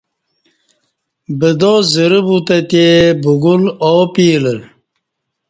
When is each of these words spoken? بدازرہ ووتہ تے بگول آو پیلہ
بدازرہ 1.39 2.19
ووتہ 2.27 2.57
تے 2.69 2.85
بگول 3.23 3.63
آو 3.87 3.99
پیلہ 4.13 4.53